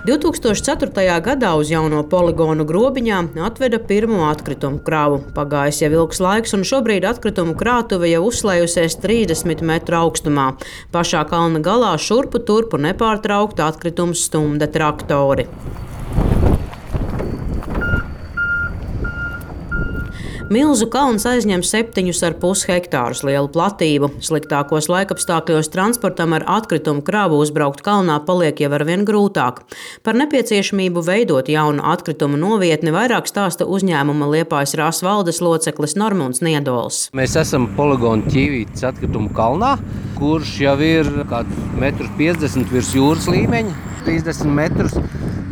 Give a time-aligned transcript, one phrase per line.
[0.00, 1.20] 2004.
[1.20, 5.18] gadā uz jauno poligonu grobiņā atveda pirmo atkritumu kravu.
[5.36, 10.54] Pagājis jau ilgs laiks, un šobrīd atkritumu krātuve jau uzslējusies 30 metru augstumā.
[10.96, 15.44] Pašā kalna galā šurpu turpu nepārtraukti atkritumu stumda traktori.
[20.50, 24.08] Milzu kalns aizņem 7,5 hektārus lielu platību.
[24.26, 29.60] Sliktākos laikapstākļos transportam ar atkritumu krāvu uzbraukt kalnā paliek jau ar vien grūtāk.
[30.02, 37.04] Par nepieciešamību veidot jaunu atkritumu novietni vairāk stāsta uzņēmuma Liepājas rās valdes loceklis Normons Niedols.
[37.14, 39.76] Mēs esam poligonu ķīvītas atkritumu kalnā,
[40.18, 44.98] kurš jau ir kaut kāds 1,50 m virs jūras līmeņa, 30 metrus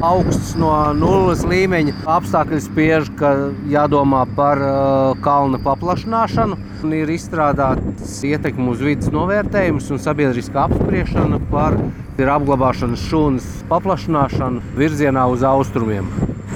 [0.00, 1.94] augsts no nulles līmeņa.
[2.08, 3.32] Apstākļi spiež, ka
[3.70, 6.58] jādomā par uh, kalna paplašināšanu.
[6.82, 11.78] Ir izstrādāts ietekmi uz vidas novērtējums un sabiedriska apspriešana par
[12.22, 16.06] apglabāšanas šūnas paplašināšanu virzienā uz austrumiem.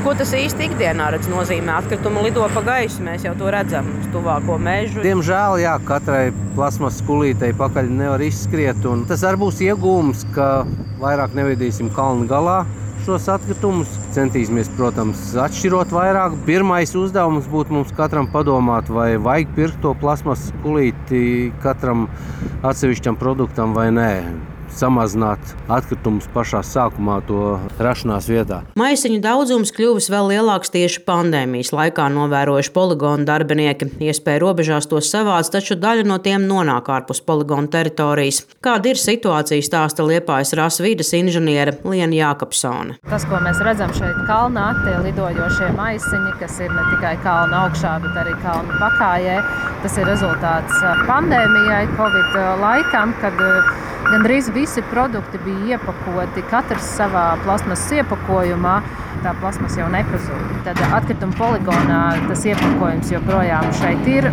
[0.04, 1.78] Ko tas īsti ikdienā redz, nozīmē?
[1.80, 5.02] Atkritumu lido pa gaisu, mēs jau to redzam uz tuvāko mežu.
[5.02, 8.84] Diemžēl, jā, katrai plasmas skulītei pakaļ nevar izskriet.
[9.08, 10.50] Tas arī būs iegūms, ka
[11.02, 12.60] vairāk nevedīsim kalnu galā
[13.06, 13.92] šos atkritumus.
[14.16, 16.34] Centīsimies, protams, atšķirot vairāk.
[16.48, 21.22] Pirmais uzdevums būtu mums katram padomāt, vai vajag pirkt to plasmas kulīti
[21.62, 22.08] katram
[22.66, 24.10] atsevišķam produktam vai nē
[24.76, 28.62] samazināt atkritumus pašā sākumā, to rašanās vietā.
[28.78, 33.90] Maisiņu daudzums kļuvis vēl lielāks tieši pandēmijas laikā, novērojuši poligonu darbinieki.
[34.06, 38.42] Iespēja robežās tos savāc, taču daļa no tiem nonāk ārpus poligonu teritorijas.
[38.64, 42.98] Kāda ir situācija, stāsta Liepājas rases vidas inženiere Liena Jākapsone.
[43.08, 47.96] Tas, ko mēs redzam šeit kalnā, tie lidojošie maisiņi, kas ir ne tikai kalna augšā,
[48.04, 49.40] bet arī kalna pakājē,
[49.84, 53.44] tas ir rezultāts pandēmijai, Covid laikam, kad
[54.06, 58.76] Gandrīz visi produkti bija iepakoti, katrs savā plasmas iepakojumā.
[59.24, 60.50] Tā plasmas jau nepazūd.
[60.66, 64.28] Tad atkrituma poligonā tas iepakojums joprojām šeit ir.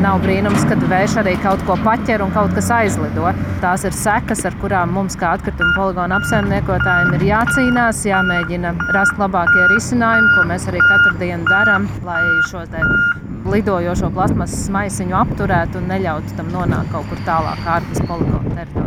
[0.00, 3.34] Nav brīnums, kad vējš arī kaut ko paķer un kaut kas aizlido.
[3.60, 9.68] Tās ir sekas, ar kurām mums, kā atkrituma poligona apsaimniekotājiem, ir jācīnās, jāmēģina rast labākie
[9.74, 12.64] risinājumi, ko mēs arī katru dienu darām, lai šo
[13.52, 18.85] lidojošo plasmasas maisiņu apturētu un neļautu tam nonākt kaut kur tālāk ārpus poligona teritorijas.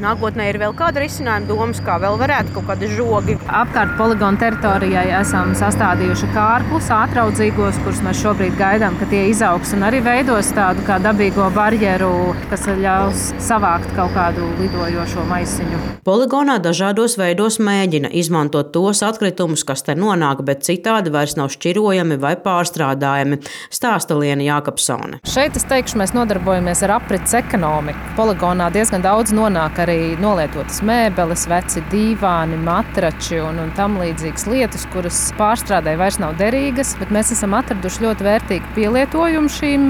[0.00, 3.36] Nākotnē ir vēl kāda risinājuma domas, kā vēl varētu kaut kādi žogi.
[3.46, 9.86] Apkārt poligona teritorijai esam sastādījuši kārklus ātraudzīgos, kurus mēs šobrīd gaidām, ka tie izaugs un
[9.86, 15.80] arī veidos tādu kā dabīgo barjeru, kas ļaus savākt kaut kādu lidojošo maisiņu.
[16.08, 22.18] Poligonā dažādos veidos mēģina izmantot tos atkritumus, kas te nonāk, bet citādi vairs nav šķirojami
[22.20, 23.42] vai pārstrādājami.
[23.70, 25.20] Stāst stāsta Liena Jākapsone.
[25.28, 27.98] Šeit es teikšu, mēs nodarbojamies ar aprits ekonomiku.
[28.16, 34.86] Poligonā diezgan daudz nonāk arī nolietotas mēbeles, veci dīvāni, matrači un, un tam līdzīgas lietas,
[34.92, 39.88] kuras pārstrādē vairs nav derīgas, bet mēs esam atraduši ļoti vērtīgu pielietojumu šīm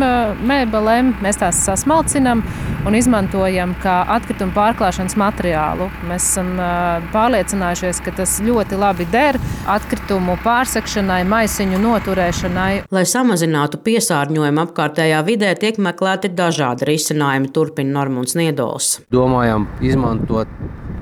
[0.51, 1.15] mēbelēm.
[1.25, 2.43] Mēs tās sasmalcinām
[2.87, 5.89] un izmantojam kā atkritumu pārklāšanas materiālu.
[6.09, 6.53] Mēs esam
[7.15, 9.39] pārliecinājušies, ka tas ļoti labi der
[9.71, 12.71] atkritumu pārsekšanai, maisiņu noturēšanai.
[12.95, 18.99] Lai samazinātu piesārņojumu, apkārtējā vidē tiek meklēti dažādi risinājumi, turpina Normons Niedols.
[19.13, 20.51] Domājam izmantot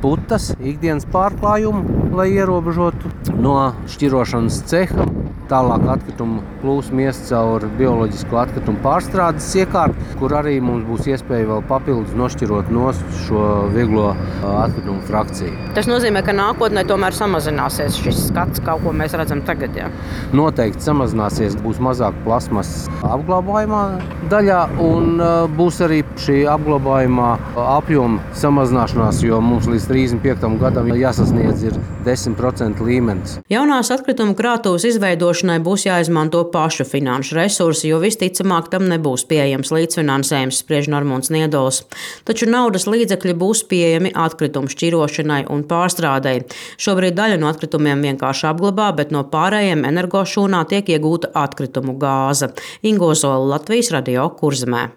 [0.02, 3.56] putas ikdienas pārklājumu, lai ierobežotu no
[3.90, 5.06] šķirošanas ceha
[5.48, 11.62] Tālāk atkritumu plūsma ies caur bioloģisko atkritumu pārstrādes iekārtu, kur arī mums būs iespēja vēl
[11.70, 12.90] papildus nošķirot no
[13.22, 14.10] šo vieglo
[14.44, 15.54] atkritumu frakciju.
[15.78, 19.72] Tas nozīmē, ka nākotnē tomēr samazināsies šis skats, kā ko mēs redzam tagad.
[19.78, 19.88] Jā.
[20.36, 22.74] Noteikti samazināsies, būs mazāk plasmas
[23.08, 23.82] apglabājumā
[24.28, 25.16] daļā, un
[25.56, 27.30] būs arī šī apglabājumā
[27.78, 30.52] apjoma samazināšanās, jo mums līdz 35.
[30.60, 31.64] gadam jāsasniedz
[32.04, 33.38] 10% līmenis.
[33.48, 39.70] Jaunās atkritumu krātuves izveidošanas izveidošanai būs jāizmanto pašu finanšu resursi, jo visticamāk tam nebūs pieejams
[39.70, 41.84] līdzfinansējums, spriež Normons Niedols.
[42.24, 46.42] Taču naudas līdzekļi būs pieejami atkritumu šķirošanai un pārstrādei.
[46.78, 52.52] Šobrīd daļa no atkritumiem vienkārši apglabā, bet no pārējiem energošūnā tiek iegūta atkritumu gāze.
[52.82, 54.88] Ingo Zola, Latvijas radio Kurzemē.